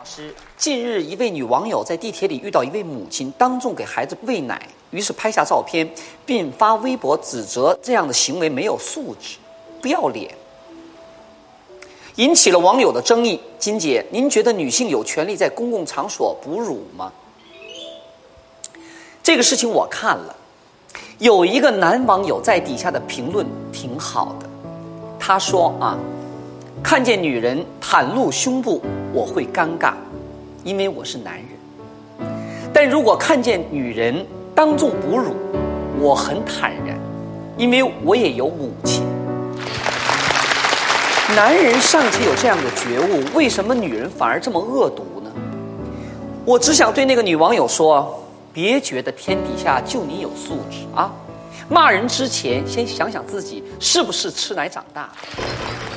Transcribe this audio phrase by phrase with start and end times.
[0.00, 4.58] 老师，近日一位女网友在地铁里遇到一位母亲当众给孩子喂奶，
[4.92, 5.86] 于是拍下照片，
[6.24, 9.36] 并发微博指责这样的行为没有素质、
[9.82, 10.34] 不要脸，
[12.14, 13.38] 引起了网友的争议。
[13.58, 17.12] 金姐，您觉得女性有权利在公共场所哺乳吗？
[19.22, 20.34] 这个事情我看了，
[21.18, 24.48] 有一个男网友在底下的评论挺好的，
[25.18, 25.98] 他说啊。
[26.82, 28.80] 看见女人袒露胸部，
[29.12, 29.94] 我会尴尬，
[30.62, 31.44] 因为我是男人；
[32.72, 35.34] 但如果看见女人当众哺乳，
[35.98, 36.96] 我很坦然，
[37.56, 39.04] 因为我也有母亲。
[41.34, 45.32] 男人尚且有这样的觉悟，为什么女人反而这么恶毒呢？
[46.44, 51.10] 我只想对那个女网友说：别觉得天底下就你有素质啊！
[51.68, 55.89] 骂人之前，先想想自己是不是吃奶长大的。